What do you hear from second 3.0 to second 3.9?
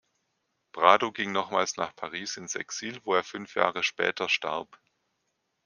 wo er fünf Jahre